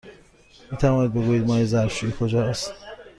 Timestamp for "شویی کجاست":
1.93-2.73